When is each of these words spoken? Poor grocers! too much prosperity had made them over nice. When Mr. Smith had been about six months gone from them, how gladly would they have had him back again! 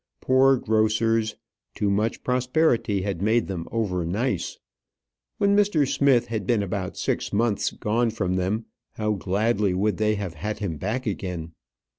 Poor 0.19 0.57
grocers! 0.57 1.35
too 1.75 1.91
much 1.91 2.23
prosperity 2.23 3.03
had 3.03 3.21
made 3.21 3.45
them 3.45 3.67
over 3.71 4.03
nice. 4.03 4.57
When 5.37 5.55
Mr. 5.55 5.87
Smith 5.87 6.25
had 6.25 6.47
been 6.47 6.63
about 6.63 6.97
six 6.97 7.31
months 7.31 7.69
gone 7.69 8.09
from 8.09 8.33
them, 8.33 8.65
how 8.93 9.11
gladly 9.11 9.75
would 9.75 9.97
they 9.97 10.15
have 10.15 10.33
had 10.33 10.57
him 10.57 10.77
back 10.77 11.05
again! 11.05 11.51